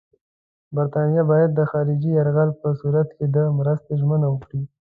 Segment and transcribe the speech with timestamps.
[0.75, 4.61] برټانیه باید د خارجي یرغل په صورت کې د مرستې ژمنه وکړي.